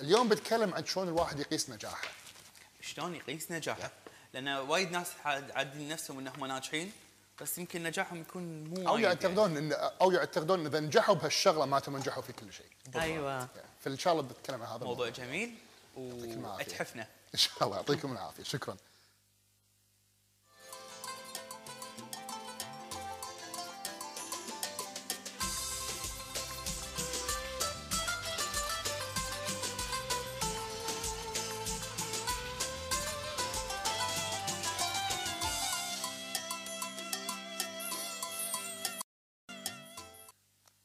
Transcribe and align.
اليوم 0.00 0.28
بتكلم 0.28 0.74
عن 0.74 0.86
شلون 0.86 1.08
الواحد 1.08 1.40
يقيس 1.40 1.70
نجاحه. 1.70 2.08
شلون 2.80 3.14
يقيس 3.14 3.50
نجاحه؟ 3.52 3.90
لأن 4.34 4.48
وايد 4.48 4.90
ناس 4.90 5.06
عاد- 5.24 5.50
عادين 5.50 5.88
نفسهم 5.88 6.18
إنهم 6.18 6.46
ناجحين 6.46 6.92
بس 7.40 7.58
يمكن 7.58 7.82
نجاحهم 7.82 8.20
يكون 8.20 8.64
مو 8.64 8.88
أو 8.88 8.98
يعتقدون 8.98 9.56
ان 9.56 9.72
أو 9.72 10.12
يعتقدون 10.12 10.66
إذا 10.66 10.80
نجحوا 10.80 11.14
بهالشغلة 11.14 11.64
معناته 11.66 11.92
نجحوا 11.92 12.22
في 12.22 12.32
كل 12.32 12.52
شيء. 12.52 12.66
أيوه. 13.00 13.48
فإن 13.84 13.98
شاء 13.98 14.12
الله 14.12 14.22
بتكلم 14.24 14.62
عن 14.62 14.66
هذا 14.68 14.72
يعني. 14.76 14.84
موضوع 14.84 15.08
جميل 15.08 15.54
وأتحفنا. 15.96 17.06
إن 17.34 17.38
شاء 17.38 17.64
الله. 17.64 17.76
يعطيكم 17.76 18.12
العافية. 18.12 18.42
شكرا. 18.42 18.76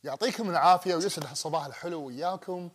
يعطيكم 0.05 0.49
العافية 0.49 0.95
ويسعد 0.95 1.25
هالصباح 1.25 1.65
الحلو 1.65 2.01
وياكم. 2.05 2.69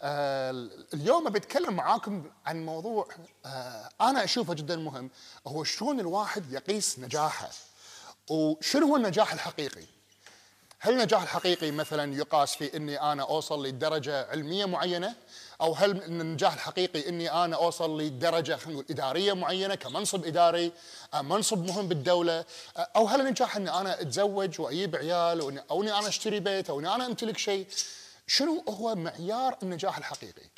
آه 0.00 0.50
اليوم 0.94 1.28
بتكلم 1.30 1.74
معاكم 1.74 2.30
عن 2.46 2.66
موضوع 2.66 3.08
آه 3.46 3.88
أنا 4.00 4.24
أشوفه 4.24 4.54
جدا 4.54 4.76
مهم 4.76 5.10
هو 5.46 5.64
شلون 5.64 6.00
الواحد 6.00 6.52
يقيس 6.52 6.98
نجاحه 6.98 7.50
وشنو 8.30 8.86
هو 8.86 8.96
النجاح 8.96 9.32
الحقيقي؟ 9.32 9.84
هل 10.80 10.92
النجاح 10.92 11.22
الحقيقي 11.22 11.70
مثلا 11.70 12.14
يقاس 12.14 12.54
في 12.56 12.76
إني 12.76 13.00
أنا 13.12 13.22
أوصل 13.22 13.66
لدرجة 13.66 14.26
علمية 14.30 14.64
معينة؟ 14.64 15.14
أو 15.60 15.72
هل 15.74 15.90
النجاح 16.02 16.52
الحقيقي 16.54 17.08
إني 17.08 17.30
أنا 17.44 17.56
أوصل 17.56 18.00
لدرجة 18.00 18.56
خلينا 18.56 18.72
نقول 18.80 18.84
إدارية 18.90 19.32
معينة 19.32 19.74
كمنصب 19.74 20.24
إداري 20.24 20.72
آه، 21.14 21.22
منصب 21.22 21.64
مهم 21.66 21.88
بالدولة؟ 21.88 22.44
آه، 22.76 22.88
أو 22.96 23.06
هل 23.06 23.20
النجاح 23.20 23.56
إني 23.56 23.70
أنا 23.70 24.00
أتزوج 24.00 24.60
وأجيب 24.60 24.96
عيال 24.96 25.40
أو 25.70 25.82
إني 25.82 25.98
أنا 25.98 26.08
أشتري 26.08 26.40
بيت 26.40 26.70
أو 26.70 26.80
إني 26.80 26.94
أنا 26.94 27.06
أمتلك 27.06 27.38
شيء؟ 27.38 27.66
شنو 28.26 28.64
هو 28.68 28.94
معيار 28.94 29.58
النجاح 29.62 29.98
الحقيقي؟ 29.98 30.50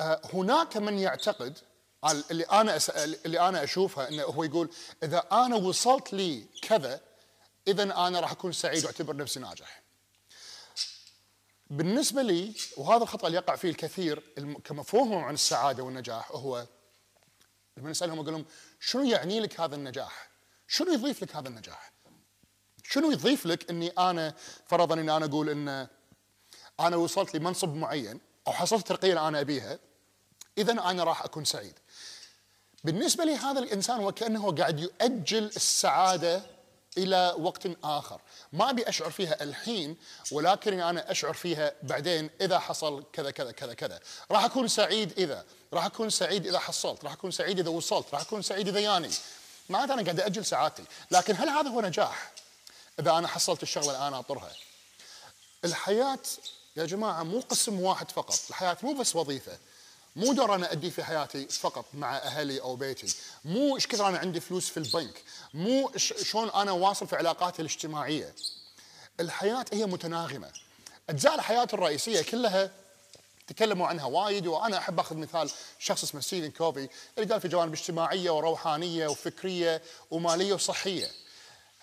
آه، 0.00 0.20
هناك 0.34 0.76
من 0.76 0.98
يعتقد 0.98 1.58
ال- 2.10 2.24
اللي 2.30 2.44
أنا. 2.44 2.78
اللي 3.24 3.40
أنا 3.48 3.64
أشوفها 3.64 4.08
إنه 4.08 4.22
هو 4.22 4.44
يقول 4.44 4.70
إذا 5.02 5.24
أنا 5.32 5.56
وصلت 5.56 6.12
لي 6.12 6.44
كذا 6.62 7.00
اذا 7.70 7.82
أنا 7.82 8.20
راح 8.20 8.32
أكون 8.32 8.52
سعيد 8.52 8.84
وأعتبر 8.84 9.16
نفسي 9.16 9.40
ناجح. 9.40 9.82
بالنسبة 11.70 12.22
لي 12.22 12.54
وهذا 12.76 13.02
الخطأ 13.02 13.26
اللي 13.26 13.38
يقع 13.38 13.56
فيه 13.56 13.70
الكثير 13.70 14.22
كمفهومهم 14.64 15.24
عن 15.24 15.34
السعادة 15.34 15.82
والنجاح 15.82 16.32
هو 16.32 16.66
لما 17.76 17.90
نسالهم 17.90 18.18
أقول 18.20 18.32
لهم 18.32 18.44
شنو 18.80 19.04
يعني 19.04 19.40
لك 19.40 19.60
هذا 19.60 19.76
النجاح؟ 19.76 20.30
شنو 20.68 20.92
يضيف 20.92 21.22
لك 21.22 21.36
هذا 21.36 21.48
النجاح؟ 21.48 21.92
شنو 22.84 23.10
يضيف 23.10 23.46
لك 23.46 23.70
إني 23.70 23.88
أنا 23.88 24.34
فرضا 24.66 24.94
إني 24.94 25.16
أنا 25.16 25.24
أقول 25.24 25.50
إن 25.50 25.88
أنا 26.80 26.96
وصلت 26.96 27.34
لمنصب 27.36 27.74
معين 27.74 28.20
أو 28.46 28.52
حصلت 28.52 29.04
اللي 29.04 29.28
أنا 29.28 29.40
أبيها 29.40 29.78
اذا 30.58 30.72
أنا 30.72 31.04
راح 31.04 31.24
أكون 31.24 31.44
سعيد. 31.44 31.74
بالنسبة 32.84 33.24
لي 33.24 33.36
هذا 33.36 33.58
الإنسان 33.58 34.00
وكانه 34.00 34.52
قاعد 34.52 34.80
يؤجل 34.80 35.44
السعادة 35.44 36.42
إلى 36.98 37.34
وقت 37.38 37.68
آخر، 37.84 38.20
ما 38.52 38.70
أبي 38.70 38.88
أشعر 38.88 39.10
فيها 39.10 39.42
الحين 39.42 39.96
ولكن 40.32 40.80
أنا 40.80 41.10
أشعر 41.10 41.32
فيها 41.32 41.72
بعدين 41.82 42.30
إذا 42.40 42.58
حصل 42.58 43.04
كذا 43.12 43.30
كذا 43.30 43.52
كذا 43.52 43.74
كذا، 43.74 44.00
راح 44.30 44.44
أكون 44.44 44.68
سعيد 44.68 45.18
إذا، 45.18 45.44
راح 45.72 45.84
أكون 45.84 46.10
سعيد 46.10 46.46
إذا 46.46 46.58
حصلت، 46.58 47.04
راح 47.04 47.12
أكون 47.12 47.30
سعيد 47.30 47.58
إذا 47.58 47.68
وصلت، 47.68 48.06
راح 48.12 48.20
أكون 48.20 48.42
سعيد 48.42 48.68
إذا 48.68 48.80
ياني. 48.80 49.10
معناته 49.68 49.94
أنا 49.94 50.02
قاعد 50.02 50.20
أجل 50.20 50.44
سعادتي، 50.44 50.84
لكن 51.10 51.36
هل 51.36 51.48
هذا 51.48 51.68
هو 51.68 51.80
نجاح؟ 51.80 52.32
إذا 53.00 53.10
أنا 53.10 53.28
حصلت 53.28 53.62
الشغلة 53.62 53.90
اللي 53.90 54.08
أنا 54.08 54.18
أطرها. 54.18 54.52
الحياة 55.64 56.18
يا 56.76 56.84
جماعة 56.84 57.22
مو 57.22 57.40
قسم 57.40 57.80
واحد 57.80 58.10
فقط 58.10 58.38
الحياة 58.50 58.76
مو 58.82 58.92
بس 58.92 59.16
وظيفة 59.16 59.58
مو 60.16 60.32
دور 60.32 60.54
أنا 60.54 60.72
أدي 60.72 60.90
في 60.90 61.04
حياتي 61.04 61.46
فقط 61.46 61.84
مع 61.94 62.16
أهلي 62.16 62.60
أو 62.60 62.76
بيتي. 62.76 63.14
مو 63.44 63.76
إيش 63.76 63.86
كثر 63.86 64.08
أنا 64.08 64.18
عندي 64.18 64.40
فلوس 64.40 64.68
في 64.68 64.76
البنك. 64.76 65.22
مو 65.54 65.92
شلون 65.96 66.50
أنا 66.50 66.72
واصل 66.72 67.06
في 67.06 67.16
علاقاتي 67.16 67.62
الاجتماعية. 67.62 68.34
الحياة 69.20 69.64
هي 69.72 69.86
متناغمة. 69.86 70.50
أجزاء 71.10 71.34
الحياة 71.34 71.68
الرئيسية 71.72 72.22
كلها 72.22 72.70
تكلموا 73.46 73.86
عنها 73.86 74.04
وايد 74.04 74.46
وأنا 74.46 74.78
أحب 74.78 75.00
أخذ 75.00 75.16
مثال 75.16 75.50
شخص 75.78 76.02
اسمه 76.02 76.20
ستيفن 76.20 76.50
كوفي 76.50 76.88
اللي 77.18 77.32
قال 77.32 77.40
في 77.40 77.48
جوانب 77.48 77.72
اجتماعية 77.72 78.30
وروحانية 78.30 79.08
وفكرية 79.08 79.82
ومالية 80.10 80.54
وصحية. 80.54 81.10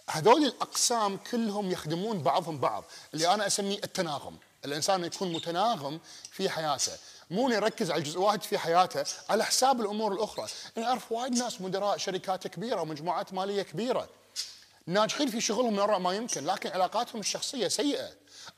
هذول 0.10 0.46
الأقسام 0.46 1.18
كلهم 1.18 1.72
يخدمون 1.72 2.22
بعضهم 2.22 2.60
بعض. 2.60 2.84
اللي 3.14 3.34
أنا 3.34 3.48
أسميه 3.48 3.78
التناغم. 3.84 4.38
الإنسان 4.66 5.04
يكون 5.04 5.34
متناغم 5.34 6.00
في 6.32 6.50
حياته. 6.50 6.92
مو 7.30 7.50
يركز 7.50 7.92
على 7.92 8.02
جزء 8.02 8.20
واحد 8.20 8.44
في 8.44 8.58
حياته 8.58 9.04
على 9.30 9.46
حساب 9.46 9.82
الأمور 9.82 10.14
الأخرى. 10.14 10.46
أنا 10.78 10.88
اعرف 10.88 11.12
وايد 11.12 11.34
ناس 11.34 11.62
مدراء 11.62 11.98
شركات 11.98 12.48
كبيرة 12.48 12.82
ومجموعات 12.82 13.34
مالية 13.34 13.62
كبيرة. 13.62 14.10
ناجحين 14.88 15.28
في 15.28 15.42
شغلهم 15.42 15.76
من 15.76 15.96
ما 15.96 16.14
يمكن 16.14 16.46
لكن 16.46 16.70
علاقاتهم 16.70 17.20
الشخصية 17.20 17.68
سيئة 17.68 18.10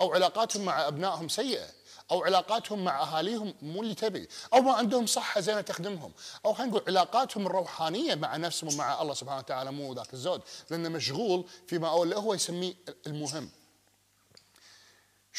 أو 0.01 0.13
علاقاتهم 0.13 0.65
مع 0.65 0.87
أبنائهم 0.87 1.29
سيئة 1.29 1.67
أو 2.11 2.23
علاقاتهم 2.23 2.83
مع 2.83 3.01
أهاليهم 3.01 3.53
مو 3.61 3.81
اللي 3.81 3.95
تبي 3.95 4.29
أو 4.53 4.61
ما 4.61 4.73
عندهم 4.73 5.05
صحة 5.05 5.41
زينة 5.41 5.61
تخدمهم 5.61 6.11
أو 6.45 6.53
خلينا 6.53 6.71
نقول 6.71 6.83
علاقاتهم 6.87 7.47
الروحانية 7.47 8.15
مع 8.15 8.37
نفسهم 8.37 8.73
ومع 8.73 9.01
الله 9.01 9.13
سبحانه 9.13 9.39
وتعالى 9.39 9.71
مو 9.71 9.93
ذاك 9.93 10.13
الزود. 10.13 10.41
لأنه 10.69 10.89
مشغول 10.89 11.45
فيما 11.67 11.87
هو 11.89 12.33
يسميه 12.33 12.73
المهم. 13.07 13.49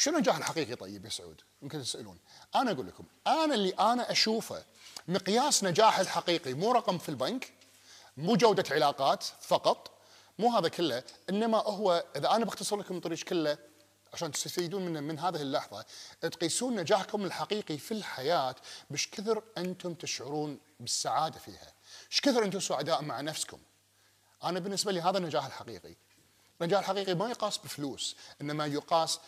شنو 0.01 0.15
النجاح 0.15 0.37
الحقيقي 0.37 0.75
طيب 0.75 1.05
يا 1.05 1.09
سعود؟ 1.09 1.41
يمكن 1.61 1.81
تسألون. 1.81 2.19
أنا 2.55 2.71
أقول 2.71 2.87
لكم 2.87 3.03
أنا 3.27 3.55
اللي 3.55 3.69
أنا 3.69 4.11
أشوفه 4.11 4.63
مقياس 5.07 5.63
نجاح 5.63 5.99
الحقيقي 5.99 6.53
مو 6.53 6.71
رقم 6.71 6.97
في 6.97 7.09
البنك 7.09 7.53
مو 8.17 8.35
جودة 8.35 8.63
علاقات 8.71 9.23
فقط 9.23 9.91
مو 10.39 10.57
هذا 10.57 10.67
كله 10.67 11.03
إنما 11.29 11.57
هو 11.57 12.03
إذا 12.15 12.31
أنا 12.31 12.45
بختصر 12.45 12.77
لكم 12.77 12.97
الطريق 12.97 13.19
كله 13.19 13.57
عشان 14.13 14.31
تستفيدون 14.31 14.85
من 14.85 15.03
من 15.03 15.19
هذه 15.19 15.41
اللحظة 15.41 15.85
تقيسون 16.21 16.75
نجاحكم 16.75 17.25
الحقيقي 17.25 17.77
في 17.77 17.91
الحياة 17.91 18.55
بش 18.89 19.07
كثر 19.07 19.43
أنتم 19.57 19.93
تشعرون 19.93 20.59
بالسعادة 20.79 21.39
فيها. 21.39 21.73
إيش 22.11 22.21
كثر 22.21 22.43
أنتم 22.43 22.59
سعداء 22.59 23.01
مع 23.01 23.21
نفسكم. 23.21 23.59
أنا 24.43 24.59
بالنسبة 24.59 24.91
لي 24.91 25.01
هذا 25.01 25.17
النجاح 25.17 25.45
الحقيقي. 25.45 25.95
النجاح 26.61 26.79
الحقيقي 26.79 27.13
ما 27.13 27.29
يقاس 27.29 27.57
بفلوس 27.57 28.15
إنما 28.41 28.65
يقاس 28.65 29.19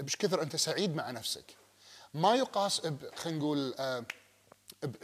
بش 0.00 0.16
كثر 0.16 0.42
أنت 0.42 0.56
سعيد 0.56 0.96
مع 0.96 1.10
نفسك. 1.10 1.56
ما 2.14 2.34
يقاس 2.34 2.80
خلينا 3.16 3.38
نقول 3.38 3.74
آه، 3.78 4.04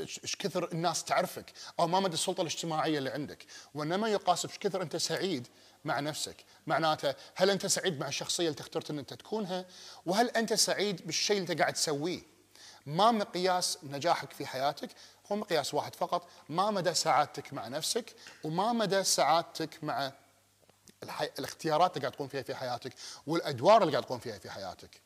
إيش 0.01 0.21
إيش 0.23 0.37
كثر 0.37 0.73
الناس 0.73 1.05
تعرفك 1.05 1.53
أو 1.81 1.87
ما 1.87 2.01
مدى 2.01 2.15
السلطة 2.15 2.41
الاجتماعية 2.41 2.99
اللي 2.99 3.11
عندك. 3.11 3.47
وإنما 3.75 4.09
يقاس 4.09 4.47
بش 4.47 4.59
كثر 4.59 4.83
أنت 4.83 4.97
سعيد 4.97 5.49
مع 5.85 6.01
نفسك. 6.01 6.37
معناته 6.67 7.15
هل 7.35 7.51
أنت 7.51 7.67
سعيد 7.67 8.01
مع 8.01 8.09
الشخصيه 8.09 8.49
اللي 8.49 8.61
اخترت 8.61 8.91
إن 8.91 8.99
أنت 8.99 9.15
تكونها؟ 9.15 9.65
وهل 10.07 10.29
أنت 10.29 10.53
سعيد 10.53 11.07
بالشيء 11.07 11.37
اللي 11.39 11.53
أنت 11.53 11.61
قاعد 11.61 11.73
تسويه؟ 11.73 12.23
ما 12.87 13.11
مقياس 13.11 13.79
نجاحك 13.83 14.33
في 14.33 14.47
حياتك 14.47 14.89
هو 15.33 15.37
مقياس 15.37 15.75
واحد 15.75 15.95
فقط. 15.95 16.29
ما 16.49 16.71
مدى 16.71 16.95
سعادتك 16.95 17.53
مع 17.53 17.69
نفسك 17.69 18.15
وما 18.45 18.73
مدى 18.73 19.05
سعادتك 19.05 19.85
مع 19.85 20.13
الحي... 21.03 21.29
الاختيارات 21.39 21.91
اللي 21.91 22.01
قاعد 22.01 22.13
تقوم 22.13 22.29
فيها 22.29 22.43
في 22.43 22.55
حياتك 22.55 22.93
والأدوار 23.27 23.83
اللي 23.83 23.93
قاعد 23.93 24.05
تقوم 24.05 24.19
فيها 24.19 24.39
في 24.39 24.51
حياتك. 24.51 25.01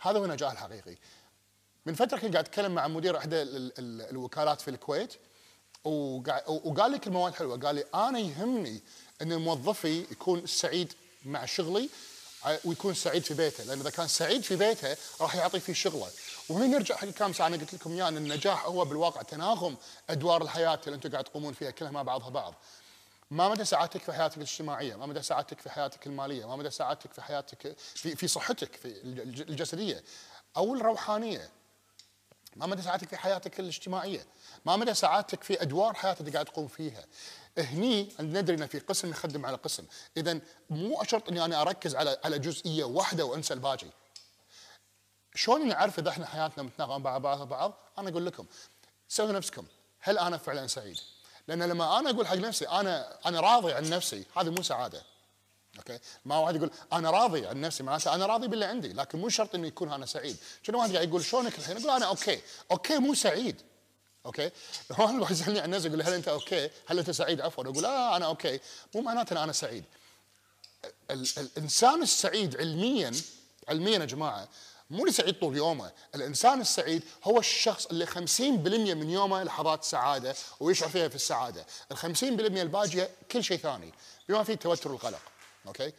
هذا 0.00 0.18
هو 0.18 0.24
النجاح 0.24 0.52
الحقيقي. 0.52 0.96
من 1.86 1.94
فترة 1.94 2.18
كنت 2.18 2.32
قاعد 2.32 2.44
أتكلم 2.44 2.74
مع 2.74 2.88
مدير 2.88 3.18
إحدى 3.18 3.42
ال... 3.42 3.72
ال... 3.78 4.02
الوكالات 4.10 4.60
في 4.60 4.68
الكويت 4.70 5.14
وقا... 5.84 6.48
وقال 6.48 6.90
لي 6.90 6.98
كلمة 6.98 7.32
حلوة 7.32 7.58
قال 7.58 7.74
لي 7.74 7.84
أنا 7.94 8.18
يهمني 8.18 8.80
إن 9.22 9.36
موظفي 9.36 10.06
يكون 10.10 10.46
سعيد 10.46 10.92
مع 11.24 11.44
شغلي 11.44 11.88
ويكون 12.64 12.94
سعيد 12.94 13.22
في 13.22 13.34
بيته 13.34 13.64
لأن 13.64 13.80
إذا 13.80 13.90
كان 13.90 14.08
سعيد 14.08 14.42
في 14.42 14.56
بيته 14.56 14.96
راح 15.20 15.34
يعطي 15.34 15.60
فيه 15.60 15.72
شغله 15.72 16.08
وهنا 16.48 16.66
نرجع 16.66 16.96
حق 16.96 17.04
الكلام 17.04 17.32
ساعة 17.32 17.46
أنا 17.46 17.56
قلت 17.56 17.74
لكم 17.74 17.92
اياه 17.92 18.08
إن 18.08 18.16
النجاح 18.16 18.66
هو 18.66 18.84
بالواقع 18.84 19.22
تناغم 19.22 19.76
أدوار 20.10 20.42
الحياة 20.42 20.80
اللي 20.86 20.94
أنتم 20.94 21.10
قاعد 21.10 21.24
تقومون 21.24 21.52
فيها 21.52 21.70
كلها 21.70 21.90
مع 21.90 22.02
بعضها 22.02 22.28
بعض 22.28 22.54
ما 23.30 23.48
مدى 23.48 23.64
سعادتك 23.64 24.00
في 24.02 24.12
حياتك 24.12 24.36
الاجتماعية، 24.36 24.96
ما 24.96 25.06
مدى 25.06 25.22
سعادتك 25.22 25.60
في 25.60 25.70
حياتك 25.70 26.06
المالية، 26.06 26.44
ما 26.48 26.56
مدى 26.56 26.70
سعادتك 26.70 27.12
في 27.12 27.22
حياتك 27.22 27.78
في 27.78 28.16
في 28.16 28.28
صحتك 28.28 28.76
في 28.76 28.88
الج- 29.02 29.40
الجسدية 29.40 30.04
أو 30.56 30.74
الروحانية. 30.74 31.50
ما 32.56 32.66
مدى 32.66 32.82
سعادتك 32.82 33.08
في 33.08 33.16
حياتك 33.16 33.60
الاجتماعية؟ 33.60 34.26
ما 34.64 34.76
مدى 34.76 34.94
سعادتك 34.94 35.42
في 35.44 35.62
أدوار 35.62 35.94
حياتك 35.94 36.20
اللي 36.20 36.30
قاعد 36.32 36.44
تقوم 36.44 36.68
فيها؟ 36.68 37.04
هني 37.58 38.08
ندري 38.20 38.56
ان 38.56 38.66
في 38.66 38.78
قسم 38.78 39.10
نخدم 39.10 39.46
على 39.46 39.56
قسم، 39.56 39.84
اذا 40.16 40.40
مو 40.70 41.02
شرط 41.04 41.28
إني 41.28 41.44
أنا 41.44 41.60
أركز 41.60 41.96
على 41.96 42.18
على 42.24 42.38
جزئية 42.38 42.84
واحدة 42.84 43.24
وأنسى 43.24 43.54
الباقي. 43.54 43.86
شلون 45.34 45.68
نعرف 45.68 45.98
إذا 45.98 46.10
إحنا 46.10 46.26
حياتنا 46.26 46.62
متناغمة 46.62 46.98
مع 46.98 47.18
بعض 47.18 47.48
بعض؟ 47.48 47.72
أنا 47.98 48.08
أقول 48.08 48.26
لكم 48.26 48.46
سووا 49.08 49.32
نفسكم 49.32 49.66
هل 50.00 50.18
أنا 50.18 50.36
فعلا 50.36 50.66
سعيد؟ 50.66 50.98
لأن 51.48 51.62
لما 51.62 51.98
أنا 51.98 52.10
أقول 52.10 52.26
حق 52.26 52.34
نفسي 52.34 52.68
أنا 52.68 53.18
أنا 53.26 53.40
راضي 53.40 53.72
عن 53.72 53.90
نفسي 53.90 54.24
هذه 54.36 54.48
مو 54.50 54.62
سعادة. 54.62 55.02
okay؟ 55.78 55.98
ما 56.24 56.38
واحد 56.38 56.56
يقول 56.56 56.70
أنا 56.92 57.10
راضي 57.10 57.46
عن 57.46 57.60
نفسي 57.60 57.82
معناته 57.82 58.14
أنا 58.14 58.26
راضي 58.26 58.48
باللي 58.48 58.64
عندي 58.64 58.92
لكن 58.92 59.18
مو 59.18 59.28
شرط 59.28 59.54
إنه 59.54 59.66
يكون 59.66 59.92
أنا 59.92 60.06
سعيد. 60.06 60.36
شنو 60.62 60.78
واحد 60.78 60.92
قاعد 60.94 61.08
يقول 61.08 61.24
شلونك 61.24 61.58
الحين؟ 61.58 61.76
أقول 61.76 61.90
أنا 61.90 62.06
okay، 62.06 62.40
okay 62.70 62.98
مو 62.98 63.14
سعيد. 63.14 63.62
okay؟ 64.26 64.50
واحد 64.98 65.14
واحد 65.14 65.32
يسألني 65.32 65.60
عن 65.60 65.70
نفسي 65.70 65.88
يقول 65.88 66.02
هل 66.02 66.12
أنت 66.12 66.28
okay؟ 66.28 66.70
هل 66.86 66.98
أنت 66.98 67.10
سعيد؟ 67.10 67.40
عفوا 67.40 67.64
أقول 67.64 67.82
لا 67.82 68.16
أنا 68.16 68.26
okay، 68.26 68.60
مو 68.94 69.00
معناته 69.00 69.32
ان 69.32 69.36
أنا 69.38 69.52
سعيد. 69.52 69.84
ال- 71.10 71.26
الإنسان 71.38 72.02
السعيد 72.02 72.56
علميا 72.56 73.12
علميا 73.68 73.98
يا 73.98 74.04
جماعة 74.04 74.48
مو 74.90 75.10
سعيد 75.10 75.38
طول 75.38 75.56
يومه، 75.56 75.92
الإنسان 76.14 76.60
السعيد 76.60 77.02
هو 77.24 77.38
الشخص 77.38 77.86
اللي 77.86 78.06
50% 78.06 78.94
من 78.94 79.10
يومه 79.10 79.42
لحظات 79.42 79.84
سعادة 79.84 80.34
ويشعر 80.60 80.88
فيها 80.88 81.08
في 81.08 81.14
السعادة، 81.14 81.66
ال 81.92 81.96
50% 81.96 82.62
الباقيه 82.62 83.10
كل 83.32 83.44
شيء 83.44 83.58
ثاني 83.58 83.92
بما 84.28 84.44
فيه 84.44 84.52
التوتر 84.52 84.92
والقلق، 84.92 85.22
أوكي؟ 85.66 85.92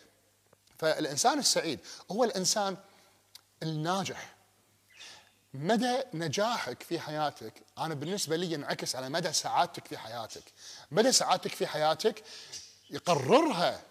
فالإنسان 0.79 1.39
السعيد 1.39 1.79
هو 2.11 2.23
الإنسان 2.23 2.77
الناجح. 3.63 4.35
مدى 5.53 6.03
نجاحك 6.13 6.83
في 6.83 6.99
حياتك 6.99 7.53
أنا 7.77 7.93
بالنسبة 7.93 8.35
لي 8.35 8.51
ينعكس 8.51 8.95
على 8.95 9.09
مدى 9.09 9.33
سعادتك 9.33 9.87
في 9.87 9.97
حياتك. 9.97 10.43
مدى 10.91 11.11
سعادتك 11.11 11.51
في 11.51 11.67
حياتك 11.67 12.23
يقررها 12.89 13.81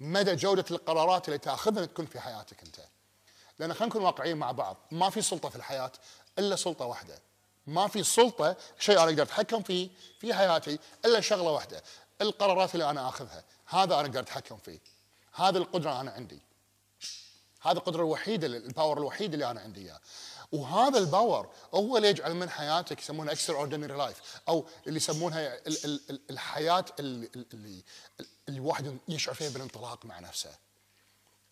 مدى 0.00 0.34
جودة 0.34 0.64
القرارات 0.70 1.28
اللي 1.28 1.38
تأخذها 1.38 1.84
تكون 1.84 2.06
في 2.06 2.20
حياتك 2.20 2.62
أنت. 2.62 2.80
لأن 3.58 3.74
خلينا 3.74 3.86
نكون 3.86 4.02
واقعيين 4.02 4.36
مع 4.36 4.52
بعض. 4.52 4.76
ما 4.90 5.10
في 5.10 5.22
سلطة 5.22 5.48
في 5.48 5.56
الحياة 5.56 5.92
إلا 6.38 6.56
سلطة 6.56 6.84
واحدة. 6.84 7.18
ما 7.66 7.88
في 7.88 8.02
سلطة 8.04 8.56
شيء 8.78 8.94
أنا 8.98 9.04
أقدر 9.10 9.22
أتحكم 9.22 9.62
فيه 9.62 9.90
في 10.20 10.34
حياتي 10.34 10.78
إلا 11.04 11.20
شغلة 11.20 11.50
واحدة. 11.50 11.82
القرارات 12.20 12.74
اللي 12.74 12.90
أنا 12.90 13.08
آخذها 13.08 13.44
هذا 13.66 13.94
أنا 13.94 14.00
أقدر 14.00 14.20
أتحكم 14.20 14.56
فيه. 14.56 14.78
هذه 15.34 15.56
القدرة 15.56 16.00
أنا 16.00 16.10
عندي. 16.10 16.42
هذه 17.62 17.76
القدرة 17.76 18.00
الوحيدة 18.00 18.46
ال 18.46 18.55
power 18.55 18.98
الوحيد 18.98 19.32
اللي 19.32 19.50
أنا 19.50 19.60
عندي 19.60 19.80
اياه 19.80 20.00
وهذا 20.52 20.98
ال 20.98 21.07
power 21.07 21.50
هو 21.74 21.96
اللي 21.96 22.08
يجعل 22.08 22.34
من 22.34 22.50
حياتك 22.50 23.00
يسمونها 23.00 23.32
extraordinary 23.32 23.96
life 23.96 24.40
أو 24.48 24.66
اللي 24.86 24.96
يسمونها 24.96 25.54
ال- 25.54 25.84
ال- 25.84 26.00
ال- 26.10 26.20
الحياة 26.30 26.84
اللي 27.00 27.82
الواحد 28.48 28.98
يشعر 29.08 29.34
فيها 29.34 29.50
بالانطلاق 29.50 30.04
مع 30.04 30.18
نفسه. 30.20 30.50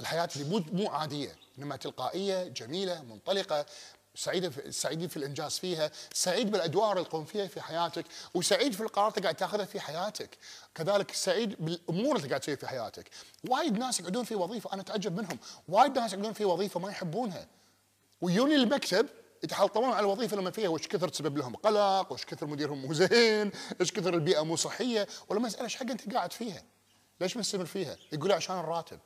الحياة 0.01 0.29
اللي 0.37 0.49
مو 0.49 0.65
مو 0.73 0.89
عادية 0.89 1.37
إنما 1.59 1.77
تلقائية 1.77 2.45
جميلة 2.45 3.03
منطلقة 3.03 3.67
سعيدة 4.15 4.51
في 4.51 4.73
سعيدين 4.73 5.09
في 5.09 5.17
الإنجاز 5.17 5.59
فيها، 5.59 5.91
سعيد 6.13 6.51
بالأدوار 6.51 6.93
اللي 6.93 7.05
تقوم 7.05 7.25
فيها 7.25 7.47
في 7.47 7.61
حياتك، 7.61 8.05
وسعيد 8.35 8.73
في 8.73 8.81
القرارات 8.81 9.17
اللي 9.17 9.23
قاعد 9.23 9.35
تاخذها 9.35 9.65
في 9.65 9.81
حياتك، 9.81 10.39
كذلك 10.75 11.15
سعيد 11.15 11.57
بالأمور 11.65 12.17
اللي 12.17 12.29
قاعد 12.29 12.41
تسويها 12.41 12.59
في 12.59 12.67
حياتك. 12.67 13.11
وايد 13.49 13.79
ناس 13.79 14.01
يقعدون 14.01 14.25
في 14.25 14.35
وظيفة 14.35 14.73
أنا 14.73 14.83
أتعجب 14.83 15.21
منهم، 15.21 15.39
وايد 15.69 15.99
ناس 15.99 16.13
يقعدون 16.13 16.33
في 16.33 16.45
وظيفة 16.45 16.81
ما 16.81 16.91
يحبونها. 16.91 17.47
ويجون 18.21 18.53
المكتب 18.53 19.07
يتحلطمون 19.45 19.91
على 19.91 20.01
الوظيفة 20.01 20.37
لما 20.37 20.51
فيها 20.51 20.69
وش 20.69 20.87
كثر 20.89 21.09
تسبب 21.09 21.39
لهم 21.39 21.57
قلق، 21.57 22.13
وش 22.13 22.25
كثر 22.25 22.47
مديرهم 22.47 22.87
مو 22.87 22.93
زين، 22.93 23.53
إيش 23.81 23.93
كثر 23.93 24.15
البيئة 24.15 24.45
مو 24.45 24.57
صحية، 24.57 25.07
ولما 25.29 25.47
اساله 25.47 25.65
إيش 25.65 25.77
حق 25.77 25.91
أنت 25.91 26.15
قاعد 26.15 26.33
فيها؟ 26.33 26.63
ليش 27.21 27.37
مستمر 27.37 27.65
فيها؟ 27.65 27.97
يقول 28.13 28.33
عشان 28.33 28.59
الراتب. 28.59 28.99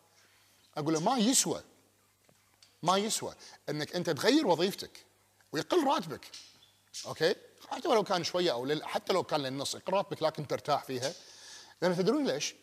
أقول 0.77 0.95
له 0.95 1.01
ما 1.01 1.19
يسوى 1.19 1.63
ما 2.83 2.97
يسوى 2.97 3.35
إنك 3.69 3.97
أنت 3.97 4.11
تغير 4.11 4.47
وظيفتك 4.47 5.07
ويقل 5.53 5.87
راتبك. 5.87 6.31
أوكي؟ 7.07 7.35
حتى 7.69 7.89
ولو 7.89 8.05
كان 8.05 8.25
شوية 8.25 8.53
أو 8.53 8.65
لل... 8.65 8.85
حتى 8.85 9.13
لو 9.13 9.23
كان 9.23 9.41
للنص 9.41 9.75
يقل 9.75 9.93
راتبك 9.93 10.23
لكن 10.23 10.47
ترتاح 10.47 10.85
فيها. 10.85 11.13
لأن 11.83 11.97
تدرون 11.97 12.27
ليش؟ 12.27 12.55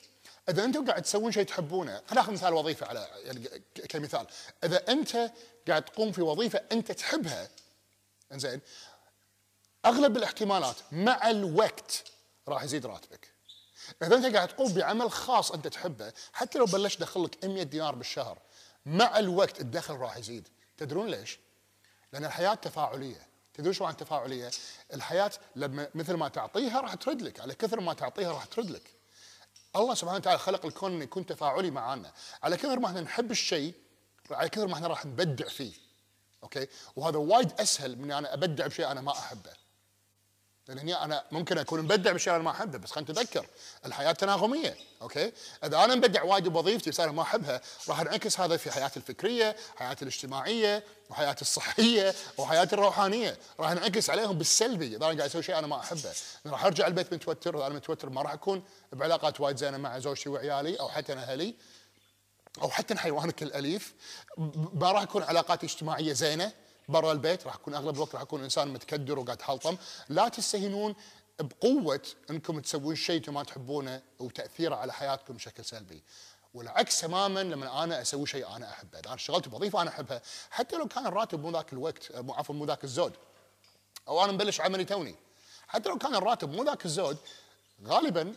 إذا 0.50 0.64
أنتم 0.64 0.86
قاعد 0.86 1.02
تسوون 1.02 1.32
شيء 1.32 1.44
تحبونه 1.44 1.92
خلينا 1.92 2.14
نأخذ 2.16 2.32
مثال 2.32 2.54
وظيفة 2.54 2.86
على 2.88 3.08
يعني 3.24 3.64
كمثال. 3.90 4.28
إذا 4.64 4.92
أنت 4.92 5.32
قاعد 5.68 5.86
تقوم 5.86 6.12
في 6.12 6.22
وظيفة 6.22 6.62
أنت 6.72 6.92
تحبها 6.92 7.50
إنزين 8.32 8.62
أغلب 9.86 10.18
الاحتمالات 10.18 10.76
مع 10.92 11.30
الوقت 11.30 12.04
راح 12.48 12.64
يزيد 12.64 12.86
راتبك. 12.86 13.37
إذا 14.04 14.16
أنت 14.16 14.36
قاعد 14.36 14.48
تقوم 14.48 14.74
بعمل 14.74 15.12
خاص 15.12 15.52
أنت 15.52 15.68
تحبه 15.68 16.14
حتى 16.34 16.60
لو 16.60 16.66
بلشت 16.66 17.02
دخل 17.02 17.24
لك 17.24 17.46
100 17.46 17.64
دينار 17.64 17.96
بالشهر 17.96 18.38
مع 18.86 19.20
الوقت 19.20 19.62
الدخل 19.62 19.94
راح 19.94 20.18
يزيد. 20.18 20.48
تدرون 20.78 21.08
ليش؟ 21.08 21.40
لأن 22.14 22.26
الحياة 22.26 22.54
تفاعلية. 22.54 23.28
تدرون 23.54 23.74
شو 23.74 23.86
عن 23.86 23.92
التفاعليه 23.92 24.52
الحياة 24.94 25.32
لما 25.56 25.90
مثل 25.96 26.14
ما 26.14 26.28
تعطيها 26.28 26.82
راح 26.82 26.94
ترد 26.94 27.22
لك 27.22 27.40
على 27.40 27.56
كثر 27.56 27.80
ما 27.80 27.94
تعطيها 27.94 28.32
راح 28.32 28.46
ترد 28.46 28.70
لك. 28.70 28.94
الله 29.76 29.94
سبحانه 29.94 30.18
وتعالى 30.18 30.40
خلق 30.40 30.66
الكون 30.66 30.92
إنه 30.92 31.04
يكون 31.04 31.26
تفاعلي 31.26 31.72
معانا. 31.72 32.12
على 32.44 32.58
كثر 32.58 32.80
ما 32.80 32.88
إحنا 32.88 33.02
نحب 33.02 33.32
الشيء 33.32 33.74
على 34.32 34.50
كثر 34.50 34.68
ما 34.68 34.74
إحنا 34.74 34.88
راح 34.88 35.06
نبدع 35.06 35.48
فيه. 35.48 35.74
okay؟ 36.44 36.68
وهذا 36.96 37.18
وايد 37.18 37.62
أسهل 37.62 37.98
من 37.98 38.12
أنا 38.12 38.34
أبدع 38.34 38.68
بشيء 38.68 38.92
أنا 38.92 39.02
ما 39.02 39.12
أحبه. 39.12 39.67
لأن 40.68 40.80
هني 40.80 40.96
أنا 40.96 41.24
ممكن 41.32 41.58
أكون 41.58 41.82
مبدع 41.82 42.12
بالشيء 42.12 42.36
أنا 42.36 42.44
ما 42.44 42.52
أحبه 42.52 42.78
بس 42.78 42.92
خلينا 42.92 43.12
نتذكر 43.12 43.46
الحياة 43.86 44.12
تناغمية 44.12 44.78
okay؟ 45.02 45.32
إذا 45.64 45.84
أنا 45.84 45.96
مبدع 45.96 46.24
وايد 46.24 46.48
بوظيفتي 46.48 46.90
بس 46.90 47.00
أنا 47.00 47.12
ما 47.12 47.22
أحبها 47.22 47.62
راح 47.90 48.00
انعكس 48.00 48.40
هذا 48.40 48.58
في 48.58 48.72
حياتي 48.72 48.98
الفكرية 48.98 49.56
حياتي 49.76 50.02
الاجتماعية 50.02 50.84
وحياتي 51.10 51.42
الصحية 51.42 52.16
وحياتي 52.38 52.76
الروحانية. 52.76 53.38
راح 53.60 53.72
انعكس 53.72 54.10
عليهم 54.10 54.38
بالسلبي 54.38 54.88
إذا 54.88 54.96
أنا 54.96 55.06
قاعد 55.06 55.22
أسوي 55.22 55.44
شيء 55.44 55.58
أنا 55.58 55.68
ما 55.68 55.80
أحبه. 55.80 56.14
راح 56.46 56.66
أرجع 56.66 56.88
البيت 56.88 57.14
متوتر 57.14 57.56
واذا 57.56 57.68
أنا 57.68 57.76
متوتر 57.76 58.10
ما 58.10 58.22
راح 58.22 58.34
أكون 58.34 58.64
بعلاقات 58.92 59.42
وايد 59.42 59.58
زينة 59.58 59.78
مع 59.78 60.00
زوجتي 60.00 60.30
وعيالي 60.30 60.80
أو 60.80 60.90
حتى 60.90 61.14
أهلي 61.14 61.56
أو 62.62 62.70
حتى 62.70 62.96
حيوانك 62.96 63.44
الأليف. 63.44 63.94
ما 64.74 64.92
راح 64.92 65.04
يكون 65.04 65.24
علاقاتي 65.24 65.66
اجتماعية 65.66 66.14
زينة. 66.14 66.52
برا 66.88 67.12
البيت 67.12 67.46
راح 67.46 67.56
أكون 67.56 67.76
أغلب 67.76 67.96
الوقت 67.96 68.14
راح 68.14 68.22
أكون 68.22 68.44
إنسان 68.44 68.68
متكدر 68.68 69.20
وقاعد 69.20 69.42
حلطم. 69.42 69.78
لا 70.10 70.30
تستهينون 70.30 70.96
بقوة 71.40 72.02
إنكم 72.30 72.60
تسوون 72.60 72.96
شيء 72.96 73.18
أنتم 73.18 73.34
ما 73.34 73.44
تحبونه 73.44 74.02
وتأثيره 74.20 74.76
على 74.76 74.94
حياتكم 74.94 75.34
بشكل 75.34 75.66
سلبي. 75.66 76.04
والعكس 76.54 77.02
تماما 77.02 77.40
لما 77.44 77.84
أنا 77.84 78.02
أسوي 78.02 78.28
شيء 78.28 78.56
أنا 78.56 78.70
أحبه. 78.70 79.00
إذا 79.00 79.08
أنا 79.08 79.16
اشتغلت 79.16 79.48
بوظيفة 79.48 79.82
أنا 79.82 79.90
أحبها. 79.90 80.22
حتى 80.50 80.76
لو 80.76 80.88
كان 80.88 81.08
الراتب 81.08 81.42
مو 81.42 81.52
ذاك 81.52 81.74
الوقت 81.74 82.16
مو 82.16 82.34
عفوا 82.34 82.56
مو 82.56 82.66
ذاك 82.66 82.84
الزود. 82.84 83.14
أو 84.08 84.24
أنا 84.24 84.32
مبلش 84.32 84.62
عملي 84.62 84.86
توني. 84.86 85.16
حتى 85.68 85.90
لو 85.90 85.98
كان 85.98 86.16
الراتب 86.16 86.52
مو 86.52 86.64
ذاك 86.64 86.86
الزود 86.86 87.18
غالبا 87.86 88.36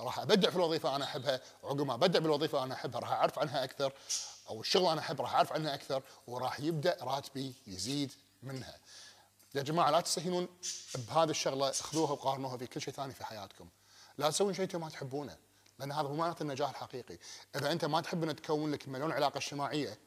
راح 0.00 0.18
أبدع 0.18 0.50
في 0.50 0.56
الوظيفة 0.56 0.96
أنا 0.96 1.04
أحبها. 1.04 1.40
عقب 1.64 1.80
ما 1.80 1.94
أبدع 1.94 2.18
بالوظيفة 2.20 2.62
أنا 2.62 2.74
أحبها 2.74 3.00
راح 3.00 3.12
أعرف 3.12 3.38
عنها 3.38 3.64
أكثر. 3.64 3.92
أو 4.52 4.60
الشغل 4.60 4.86
أنا 4.86 5.00
أحب 5.00 5.20
راح 5.20 5.34
أعرف 5.34 5.52
عنها 5.52 5.74
أكثر 5.74 6.02
وراح 6.26 6.60
يبدأ 6.60 6.96
راتبي 7.00 7.54
يزيد 7.66 8.12
منها. 8.42 8.78
يا 9.54 9.62
جماعة 9.62 9.90
لا 9.90 10.00
تستهينون 10.00 10.48
بهذه 10.94 11.30
الشغلة 11.30 11.70
خذوها 11.70 12.12
وقارنوها 12.12 12.56
في 12.56 12.66
كل 12.66 12.80
شيء 12.80 12.94
ثاني 12.94 13.14
في 13.14 13.24
حياتكم. 13.24 13.68
لا 14.18 14.30
تسوون 14.30 14.54
شيء 14.54 14.64
أنتم 14.64 14.80
ما 14.80 14.88
تحبونه 14.88 15.36
لأن 15.78 15.92
هذا 15.92 16.08
هو 16.08 16.14
معناته 16.14 16.42
النجاح 16.42 16.70
الحقيقي. 16.70 17.18
إذا 17.56 17.72
أنت 17.72 17.84
ما 17.84 18.00
تحب 18.00 18.22
أن 18.28 18.36
تكون 18.36 18.70
لك 18.72 18.88
مليون 18.88 19.12
علاقة 19.12 19.38
اجتماعية 19.38 19.98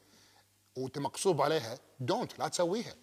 وأنت 0.76 0.98
مقصوب 0.98 1.42
عليها 1.42 1.78
دونت 2.00 2.38
لا 2.38 2.48
تسويها. 2.48 2.94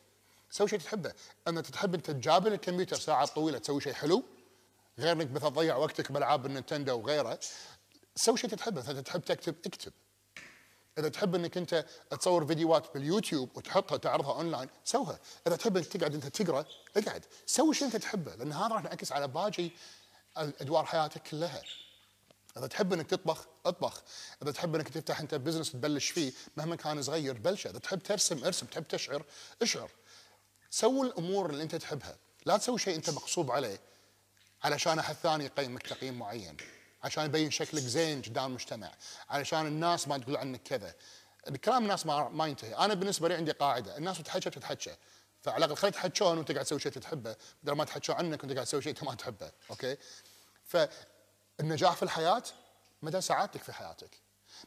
سوي 0.50 0.68
شيء 0.68 0.80
تحبه، 0.80 1.14
أما 1.48 1.62
تحب 1.62 1.94
أنت 1.94 2.12
تجابل 2.12 2.54
الكمبيوتر 2.54 2.96
ساعات 2.96 3.30
طويلة 3.30 3.58
تسوي 3.58 3.82
شيء 3.82 3.94
حلو 3.94 4.24
غير 5.00 5.12
إنك 5.12 5.32
مثلا 5.32 5.50
تضيع 5.50 5.76
وقتك 5.76 6.12
بألعاب 6.12 6.46
النينتندو 6.46 7.00
وغيره 7.00 7.40
سوي 8.16 8.38
شيء 8.38 8.50
تحبه 8.50 8.82
اذا 8.82 9.02
تحب 9.02 9.22
تكتب 9.22 9.56
اكتب 9.66 9.94
إذا 10.98 11.10
تحب 11.10 11.36
إنك 11.36 11.58
أنت 11.58 11.86
تصور 12.10 12.46
فيديوهات 12.46 12.94
باليوتيوب 12.94 13.58
وتحطها 13.58 13.98
تعرضها 13.98 14.34
أونلاين 14.34 14.70
سوها. 14.86 15.20
إذا 15.48 15.56
تحب 15.56 15.78
إنك 15.78 15.86
تقعد 15.88 16.14
أنت 16.14 16.28
تقرأ 16.28 16.66
اقعد. 16.98 17.26
سوي 17.46 17.74
شيء 17.74 17.88
أنت 17.88 17.96
تحبه 17.96 18.36
لأن 18.36 18.54
هذا 18.54 18.68
راح 18.68 18.82
ينعكس 18.86 19.12
على 19.12 19.28
باقي 19.28 19.70
ادوار 20.38 20.86
حياتك 20.86 21.24
كلها. 21.24 21.62
إذا 22.58 22.68
تحب 22.68 22.94
إنك 22.94 23.10
تطبخ 23.10 23.48
اطبخ. 23.66 24.04
إذا 24.44 24.52
تحب 24.52 24.76
إنك 24.76 24.90
تفتح 24.90 25.20
أنت 25.20 25.36
business 25.36 25.72
تبلش 25.72 26.10
فيه 26.10 26.34
مهما 26.58 26.76
كان 26.76 27.02
صغير 27.02 27.38
بلشه 27.38 27.70
إذا 27.70 27.80
تحب 27.80 28.04
ترسم 28.04 28.44
ارسم. 28.46 28.66
تحب 28.66 28.88
تشعر 28.88 29.26
اشعر. 29.62 29.92
سوي 30.70 31.08
الأمور 31.08 31.50
اللي 31.50 31.64
أنت 31.64 31.76
تحبها. 31.76 32.18
لا 32.46 32.58
تسوي 32.58 32.80
شيء 32.80 32.96
أنت 32.96 33.10
مغصوب 33.10 33.52
عليه 33.52 33.80
علشان 34.64 35.00
أحد 35.00 35.16
ثاني 35.16 35.46
يقيمك 35.46 35.88
تقييم 35.88 36.20
معين. 36.20 36.58
عشان 37.03 37.25
يبين 37.25 37.51
شكلك 37.51 37.81
زين 37.81 38.22
قدام 38.22 38.45
المجتمع 38.45 38.91
علشان 39.29 39.67
الناس 39.67 40.07
ما 40.07 40.17
تقول 40.17 40.38
عنك 40.38 40.63
كذا. 40.63 40.95
الكلام 41.48 41.83
الناس 41.83 42.05
ما 42.05 42.29
ما 42.29 42.48
ينتهي. 42.48 42.75
أنا 42.75 42.93
بالنسبة 42.93 43.27
لي 43.27 43.36
عندي 43.36 43.51
قاعدة 43.51 43.98
الناس 43.98 44.17
تتحكى 44.17 44.50
تتحكى 44.50 44.95
فعلى 45.41 45.65
الأقل 45.65 45.75
خلي 45.75 45.89
يتحكون 45.89 46.38
وأنت 46.38 46.51
قاعد 46.51 46.65
تسوي 46.65 46.79
شيء 46.79 46.91
تحبه. 46.91 47.36
بدل 47.63 47.74
ما 47.74 47.86
تحكوا 47.86 48.15
عنك 48.15 48.43
وأنت 48.43 48.53
قاعد 48.53 48.65
تسوي 48.65 48.81
شيء 48.81 48.91
أنت 48.91 49.03
ما 49.03 49.15
تحبه 49.15 49.51
أوكي؟ 49.69 49.98
فالنجاح 50.65 51.95
في 51.95 52.03
الحياة 52.03 52.43
مدى 53.01 53.22
سعادتك 53.22 53.63
في 53.63 53.74
حياتك. 53.74 54.10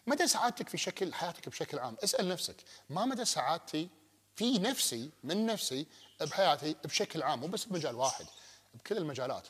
مدى 0.06 0.26
سعادتك 0.26 0.68
في 0.68 0.78
شكل 0.78 1.14
حياتك 1.14 1.48
بشكل 1.48 1.78
عام. 1.78 1.96
اسأل 2.04 2.28
نفسك 2.28 2.56
ما 2.90 3.04
مدى 3.04 3.24
سعادتي 3.24 3.88
في 4.36 4.58
نفسي 4.58 5.10
من 5.24 5.46
نفسي 5.46 5.86
بحياتي 6.20 6.76
بشكل 6.84 7.22
عام؟ 7.22 7.40
مو 7.40 7.46
بس 7.46 7.64
بمجال 7.64 7.94
واحد 7.94 8.26
بكل 8.74 8.96
المجالات. 8.96 9.48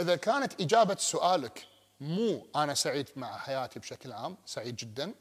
إذا 0.00 0.16
كانت 0.16 0.60
إجابة 0.60 0.96
سؤالك 0.96 1.66
مو 2.00 2.46
أنا 2.56 2.74
سعيد 2.74 3.08
مع 3.16 3.38
حياتي 3.38 3.78
بشكل 3.78 4.12
عام 4.12 4.36
سعيد 4.46 4.76
جدا 4.76 5.14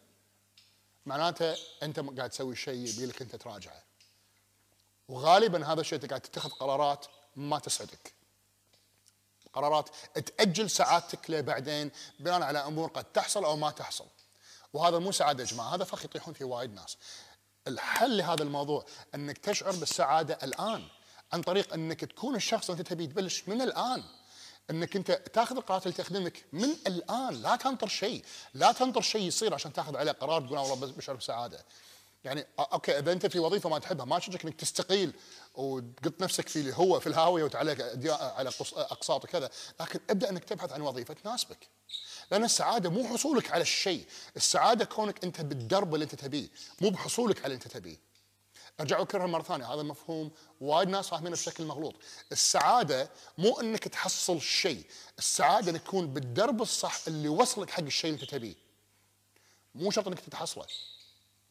معناته 1.06 1.56
أنت 1.84 2.00
قاعد 2.00 2.30
تسوي 2.30 2.56
شيء 2.56 2.88
يبي 2.88 3.06
لك 3.06 3.22
أنت 3.22 3.36
تراجعه. 3.36 3.84
وغالبا 5.10 5.66
هذا 5.66 5.82
الشيء 5.82 6.00
أنت 6.00 6.10
قاعد 6.10 6.22
تتخذ 6.22 6.50
قرارات 6.50 7.06
ما 7.36 7.60
تسعدك. 7.60 8.14
قرارات 9.54 9.90
تأجل 10.16 10.70
سعادتك 10.70 11.30
لبعدين 11.30 11.92
بناء 12.20 12.42
على 12.42 12.60
أمور 12.60 12.90
قد 12.90 13.04
تحصل 13.04 13.46
أو 13.46 13.56
ما 13.56 13.72
تحصل. 13.72 14.06
وهذا 14.74 15.00
مو 15.00 15.12
سعادة 15.12 15.44
يا 15.44 15.48
جماعة 15.48 15.76
هذا 15.76 15.84
فخ 15.84 16.06
يطيحون 16.06 16.34
فيه 16.34 16.46
وايد 16.46 16.74
ناس. 16.74 16.98
الحل 17.68 18.18
لهذا 18.18 18.44
الموضوع 18.44 18.86
إنك 19.16 19.38
تشعر 19.38 19.72
بالسعادة 19.72 20.40
الآن 20.44 20.88
عن 21.34 21.42
طريق 21.42 21.74
إنك 21.74 22.00
تكون 22.00 22.36
الشخص 22.36 22.70
اللي 22.70 22.80
أنت 22.80 22.90
تبي 22.90 23.08
تبلش 23.08 23.44
من 23.48 23.62
الآن. 23.62 24.04
إنك 24.70 24.96
أنت 24.96 25.12
تأخذ 25.12 25.58
القرارات 25.58 25.84
اللي 25.84 25.98
تخدمك 25.98 26.46
من 26.54 26.70
الآن. 26.88 27.42
لا 27.42 27.56
تنطر 27.56 27.88
شيء. 27.88 28.24
لا 28.54 28.72
تنطر 28.72 29.02
شيء 29.02 29.22
يصير 29.22 29.54
عشان 29.54 29.74
تأخذ 29.74 29.98
عليه 29.98 30.12
قرار 30.12 30.42
تقول 30.42 30.58
والله 30.58 30.92
بشعر 30.92 31.16
بسعادة. 31.16 31.66
يعني 32.24 32.48
أوكي 32.60 33.00
إذا 33.00 33.12
أنت 33.12 33.26
في 33.26 33.40
وظيفة 33.40 33.70
ما 33.70 33.80
تحبها 33.80 34.06
ما 34.06 34.18
اشجعك 34.18 34.46
إنك 34.46 34.56
تستقيل 34.56 35.14
وتقط 35.56 36.22
نفسك 36.22 36.48
في 36.48 36.60
اللي 36.60 36.74
هو 36.76 37.00
في 37.00 37.08
الهاوية 37.08 37.44
وتعلق 37.44 37.78
على 38.12 38.50
أقساط 38.76 39.24
وكذا. 39.24 39.50
لكن 39.80 40.00
ابدأ 40.10 40.30
إنك 40.30 40.44
تبحث 40.44 40.72
عن 40.72 40.82
وظيفة 40.82 41.14
تناسبك. 41.14 41.68
لأن 42.32 42.44
السعادة 42.44 42.90
مو 42.90 43.08
حصولك 43.08 43.52
على 43.52 43.62
الشيء. 43.62 44.06
السعادة 44.36 44.86
كونك 44.86 45.24
أنت 45.24 45.42
بالدرب 45.42 45.94
اللي 45.94 46.04
أنت 46.04 46.16
تبيه 46.16 46.50
مو 46.82 46.90
بحصولك 46.90 47.38
على 47.38 47.46
اللي 47.46 47.56
أنت 47.56 47.68
تبيه. 47.68 48.07
أرجع 48.80 49.02
اكررها 49.02 49.28
مرة 49.28 49.44
ثانية 49.44 49.74
هذا 49.74 49.84
مفهوم 49.84 50.32
وايد 50.62 50.90
ناس 50.90 51.08
فاهمينه 51.08 51.36
بشكل 51.36 51.66
مغلوط. 51.66 51.96
السعادة 52.32 53.10
مو 53.38 53.60
إنك 53.60 53.88
تحصل 53.88 54.42
شيء 54.42 54.86
السعادة 55.18 55.72
إنك 55.72 55.82
تكون 55.82 56.14
بالدرب 56.14 56.62
الصح 56.62 57.08
اللي 57.08 57.26
يوصلك 57.26 57.70
حق 57.70 57.84
الشيء 57.84 58.12
اللي 58.12 58.22
أنت 58.22 58.32
تبيه. 58.32 58.56
مو 59.76 59.92
شرط 59.92 60.08
إنك 60.08 60.20
تتحصله. 60.20 60.66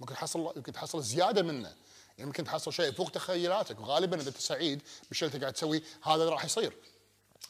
ممكن 0.00 0.14
تحصل 0.14 0.52
يمكن 0.56 0.72
تحصل 0.72 1.02
زيادة 1.02 1.42
منه. 1.42 1.74
يعني 2.18 2.32
تحصل 2.32 2.72
شيء 2.72 2.92
فوق 2.92 3.10
تخيلاتك. 3.10 3.80
وغالبا 3.80 4.20
إذا 4.20 4.28
أنت 4.28 4.38
سعيد 4.38 4.82
بالشيء 5.08 5.28
اللي 5.28 5.40
قاعد 5.40 5.52
تسويه 5.52 5.82
هذا 6.02 6.28
راح 6.28 6.44
يصير. 6.44 6.76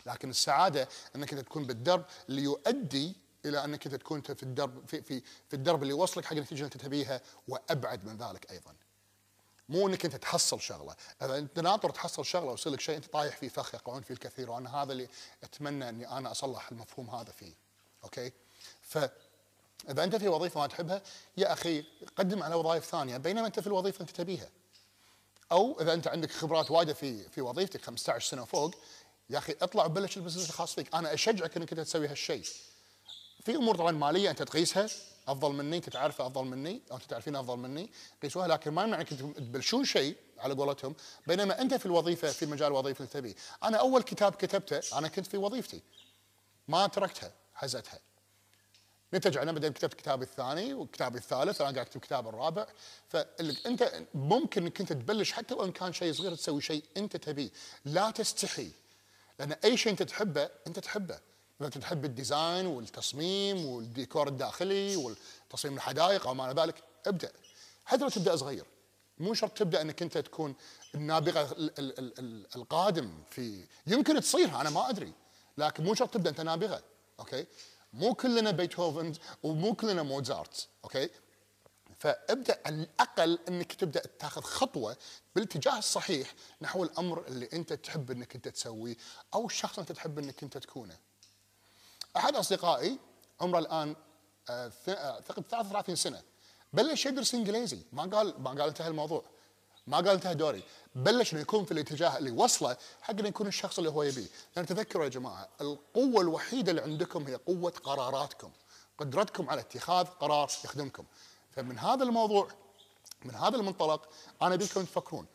لكن 0.06 0.30
السعادة 0.30 0.88
إنك 1.16 1.32
أنت 1.32 1.42
تكون 1.42 1.64
بالدرب 1.64 2.04
اللي 2.28 2.42
يؤدي 2.42 3.16
إلى 3.44 3.64
إنك 3.64 3.86
أنت 3.86 3.94
تكون 3.94 4.20
في 4.20 4.42
الدرب 4.42 4.88
في 4.88 5.02
في 5.02 5.22
في 5.48 5.56
الدرب 5.56 5.82
اللي 5.82 5.94
يوصلك 5.94 6.24
حق 6.24 6.32
النتيجة 6.32 6.58
اللي 6.58 6.64
أنت 6.74 6.76
تبيها 6.76 7.20
وأبعد 7.48 8.04
من 8.04 8.16
ذلك 8.16 8.50
أيضا. 8.50 8.74
مو 9.68 9.88
إنك 9.88 10.04
أنت 10.04 10.16
تحصل 10.16 10.60
شغلة، 10.60 10.96
إذا 11.22 11.38
أنت 11.38 11.58
ناطر 11.58 11.90
تحصل 11.90 12.24
شغلة 12.24 12.50
ويصير 12.50 12.72
لك 12.72 12.80
شيء 12.80 12.96
أنت 12.96 13.06
طايح 13.06 13.36
فيه 13.36 13.48
فخ 13.48 13.74
يقعون 13.74 14.02
فيه 14.02 14.14
الكثير 14.14 14.50
وأنا 14.50 14.82
هذا 14.82 14.92
اللي 14.92 15.08
أتمنى 15.44 15.88
إني 15.88 16.08
أنا 16.08 16.30
أصلح 16.30 16.70
المفهوم 16.72 17.10
هذا 17.10 17.32
فيه. 17.32 17.52
okay؟ 18.04 18.32
ف 18.82 18.98
إذا 19.90 20.04
أنت 20.04 20.16
في 20.16 20.28
وظيفة 20.28 20.60
ما 20.60 20.66
تحبها 20.66 21.02
يا 21.36 21.52
أخي 21.52 21.84
قدم 22.16 22.42
على 22.42 22.54
وظائف 22.54 22.84
ثانية 22.84 23.16
بينما 23.16 23.46
أنت 23.46 23.60
في 23.60 23.66
الوظيفة 23.66 24.00
أنت 24.02 24.10
تبيها. 24.10 24.50
أو 25.52 25.80
إذا 25.80 25.92
أنت 25.92 26.08
عندك 26.08 26.30
خبرات 26.30 26.70
وايدة 26.70 26.94
في 26.94 27.28
في 27.28 27.40
وظيفتك 27.40 27.82
15 27.82 28.28
سنة 28.30 28.44
فوق 28.44 28.74
يا 29.30 29.38
أخي 29.38 29.56
اطلع 29.62 29.84
وبلش 29.84 30.16
ال 30.16 30.20
business 30.20 30.48
الخاص 30.48 30.74
فيك، 30.74 30.94
أنا 30.94 31.14
أشجعك 31.14 31.56
إنك 31.56 31.72
أنت 31.72 31.80
تسوي 31.80 32.08
هالشيء. 32.08 32.44
في 33.44 33.56
أمور 33.56 33.76
طبعا 33.76 33.92
مالية 33.92 34.30
أنت 34.30 34.42
تقيسها 34.42 34.88
أفضل 35.28 35.52
مني 35.52 35.76
انت 35.76 35.88
تعرفه 35.88 36.26
أفضل 36.26 36.44
مني 36.44 36.82
أو 36.90 36.96
انت 36.96 37.04
تعرفين 37.04 37.36
أفضل 37.36 37.56
مني. 37.56 37.90
قيسوها 38.22 38.48
لكن 38.48 38.70
ما 38.70 38.82
يمنع 38.82 39.00
إنك 39.00 39.08
تبلشون 39.08 39.84
شيء 39.84 40.16
على 40.38 40.54
قولتهم 40.54 40.94
بينما 41.26 41.60
أنت 41.60 41.74
في 41.74 41.86
الوظيفة 41.86 42.28
في 42.28 42.46
مجال 42.46 42.68
الوظيفه 42.68 42.98
اللي 42.98 43.12
تبيه. 43.12 43.34
أنا 43.64 43.76
أول 43.76 44.02
كتاب 44.02 44.34
كتبته 44.34 44.98
أنا 44.98 45.08
كنت 45.08 45.26
في 45.26 45.36
وظيفتي. 45.36 45.82
ما 46.68 46.86
تركتها 46.86 47.32
حزتها 47.54 47.98
نتج 49.14 49.38
عنه 49.38 49.52
بعدين 49.52 49.72
كتبت 49.72 49.94
كتابي 49.94 50.24
الثاني 50.24 50.74
وكتابي 50.74 51.18
الثالث 51.18 51.60
أنا 51.60 51.70
قاعد 51.70 51.78
اكتب 51.78 52.00
كتاب 52.00 52.28
الرابع. 52.28 52.66
فانت 53.08 54.02
ممكن 54.14 54.62
إنك 54.62 54.80
أنت 54.80 54.92
تبلش 54.92 55.32
حتى 55.32 55.54
وإن 55.54 55.72
كان 55.72 55.92
شيء 55.92 56.12
صغير 56.12 56.34
تسوي 56.34 56.60
شيء 56.60 56.84
أنت 56.96 57.16
تبيه. 57.16 57.50
لا 57.84 58.10
تستحي. 58.10 58.70
لأن 59.38 59.52
أي 59.52 59.76
شيء 59.76 59.92
أنت 59.92 60.02
تحبه 60.02 60.50
أنت 60.66 60.78
تحبه. 60.78 61.18
انت 61.60 61.78
تحب 61.78 62.04
الديزاين 62.04 62.66
والتصميم 62.66 63.66
والديكور 63.66 64.28
الداخلي 64.28 64.96
والتصميم 64.96 65.76
الحدائق 65.76 66.26
أو 66.26 66.34
ما 66.34 66.50
إلى 66.50 66.62
ذلك 66.62 66.82
ابدأ. 67.06 67.32
حتى 67.84 68.02
لو 68.02 68.08
تبدأ 68.08 68.36
صغير. 68.36 68.66
مو 69.18 69.34
شرط 69.34 69.58
تبدأ 69.58 69.82
إنك 69.82 70.02
أنت 70.02 70.18
تكون 70.18 70.54
النابغة 70.94 71.56
القادم 72.56 73.10
في 73.30 73.64
يمكن 73.86 74.20
تصير 74.20 74.60
أنا 74.60 74.70
ما 74.70 74.90
أدري. 74.90 75.12
لكن 75.58 75.84
مو 75.84 75.94
شرط 75.94 76.14
تبدأ 76.14 76.30
أنت 76.30 76.40
نابغة 76.40 76.82
okay؟ 77.20 77.46
مو 77.92 78.14
كلنا 78.14 78.50
بيتهوفن 78.50 79.12
ومو 79.42 79.74
كلنا 79.74 80.02
موزارت 80.02 80.68
okay؟ 80.84 81.08
فابدأ 81.98 82.60
على 82.66 82.74
الأقل 82.76 83.38
إنك 83.48 83.72
تبدأ 83.72 84.02
تاخذ 84.18 84.42
خطوة 84.42 84.96
بالاتجاه 85.34 85.78
الصحيح 85.78 86.34
نحو 86.60 86.84
الأمر 86.84 87.26
اللي 87.26 87.48
أنت 87.52 87.72
تحب 87.72 88.10
إنك 88.10 88.34
أنت 88.34 88.48
تسويه 88.48 88.96
أو 89.34 89.46
الشخص 89.46 89.78
أنت 89.78 89.92
تحب 89.92 90.18
إنك 90.18 90.42
أنت 90.42 90.58
تكونه. 90.58 90.96
أحد 92.16 92.36
أصدقائي 92.36 92.98
عمره 93.40 93.58
الآن 93.58 93.96
آه، 94.50 94.72
آه، 94.88 95.14
اعتقد 95.14 95.42
33 95.50 95.96
سنة 95.96 96.22
بلش 96.72 97.06
يدرس 97.06 97.34
إنجليزي. 97.34 97.78
ما 97.92 98.02
قال 98.02 98.34
ما 98.42 98.50
قال 98.50 98.60
انتهى 98.60 98.88
الموضوع. 98.88 99.22
ما 99.86 99.96
قال 99.96 100.08
انتهى 100.08 100.34
دوري. 100.34 100.62
بلش 100.94 101.32
إنه 101.32 101.40
يكون 101.40 101.64
في 101.64 101.72
الاتجاه 101.72 102.18
اللي 102.18 102.30
وصله 102.30 102.76
حق 103.02 103.10
انه 103.10 103.28
يكون 103.28 103.46
الشخص 103.46 103.78
اللي 103.78 103.90
هو 103.90 104.02
يبيه. 104.02 104.26
لأن 104.56 104.66
تذكروا 104.66 105.04
يا 105.04 105.08
جماعة 105.08 105.48
القوة 105.60 106.20
الوحيدة 106.20 106.70
اللي 106.70 106.82
عندكم 106.82 107.26
هي 107.26 107.34
قوة 107.34 107.70
قراراتكم. 107.70 108.50
قدرتكم 108.98 109.50
على 109.50 109.60
اتخاذ 109.60 110.04
قرار 110.04 110.50
يخدمكم. 110.64 111.04
فمن 111.56 111.78
هذا 111.78 112.04
الموضوع 112.04 112.48
من 113.24 113.34
هذا 113.34 113.56
المنطلق 113.56 114.08
أنا 114.42 114.54
أبيكم 114.54 114.84
تفكرون. 114.84 115.26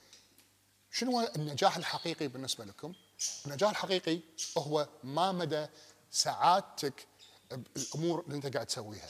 شنو 0.91 1.21
النجاح 1.35 1.77
الحقيقي 1.77 2.27
بالنسبة 2.27 2.65
لكم؟ 2.65 2.93
النجاح 3.45 3.69
الحقيقي 3.69 4.19
هو 4.57 4.87
ما 5.03 5.31
مدى 5.31 5.67
سعادتك 6.11 7.07
بالامور 7.51 8.21
اللي 8.21 8.35
انت 8.35 8.53
قاعد 8.53 8.65
تسويها. 8.65 9.07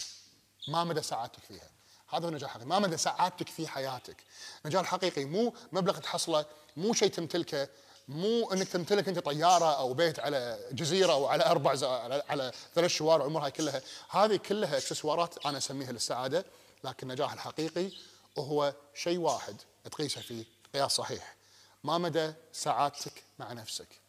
ما 0.68 0.84
مدى 0.84 1.02
سعادتك 1.02 1.44
فيها. 1.48 1.70
هذا 2.10 2.26
هو 2.26 2.30
النجاح 2.30 2.56
الحقيقي. 2.56 2.70
ما 2.70 2.80
مدى 2.80 2.98
سعادتك 2.98 3.50
في 3.50 3.68
حياتك. 3.68 4.18
النجاح 4.66 4.82
الحقيقي 4.82 5.26
مو 5.26 5.54
مبلغ 5.72 5.98
تحصله 5.98 6.46
مو 6.78 6.94
شيء 6.94 7.10
تمتلكه 7.10 7.70
مو 8.08 8.52
انك 8.52 8.68
تمتلك 8.68 9.08
انت 9.08 9.20
طيارة 9.20 9.78
أو 9.78 9.94
بيت 9.94 10.20
على 10.20 10.70
جزيرة 10.72 11.14
أو 11.14 11.28
على 11.28 11.46
أربع 11.46 11.70
على, 11.70 12.24
على 12.30 12.52
ثلاث 12.76 12.92
شوارع 12.92 13.24
والامور 13.24 13.46
هاي 13.46 13.52
كلها. 13.52 13.82
هذه 14.10 14.36
كلها 14.36 14.78
أكسسوارات 14.78 15.46
أنا 15.46 15.58
أسميها 15.58 15.92
للسعادة 15.92 16.46
لكن 16.84 17.08
النجاح 17.12 17.34
الحقيقي 17.34 17.92
هو 18.38 18.74
شيء 18.94 19.18
واحد 19.18 19.62
تقيسه 19.92 20.22
فيه 20.22 20.46
قياس 20.74 20.92
صحيح. 20.92 21.36
ما 21.84 21.98
مدى 21.98 22.34
سعادتك 22.54 23.24
مع 23.40 23.54
نفسك. 23.54 24.01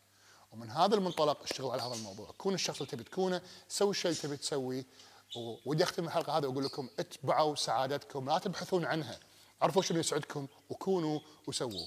ومن 0.52 0.70
هذا 0.70 0.94
المنطلق 0.94 1.42
اشتغل 1.42 1.70
على 1.70 1.82
هذا 1.82 1.94
الموضوع. 1.94 2.30
كون 2.38 2.54
الشخص 2.54 2.76
اللي 2.76 2.90
تبي 2.90 3.04
تكونه 3.04 3.42
سوي 3.68 3.90
الشيء 3.90 4.10
اللي 4.10 4.22
تبي 4.22 4.36
تسويه 4.36 4.86
ودي 5.66 5.84
أختم 5.84 6.04
الحلقة 6.04 6.38
هذه 6.38 6.46
وأقول 6.46 6.64
لكم 6.64 6.88
اتبعوا 6.98 7.54
سعادتكم 7.54 8.28
لا 8.28 8.38
تبحثون 8.38 8.84
عنها. 8.84 9.20
عرفوا 9.62 9.82
شنو 9.82 9.98
يسعدكم 9.98 10.46
وكونوا 10.70 11.20
وسووا. 11.46 11.86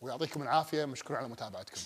ويعطيكم 0.00 0.42
العافية 0.42 0.84
مشكور 0.84 1.16
على 1.16 1.28
متابعتكم. 1.28 1.80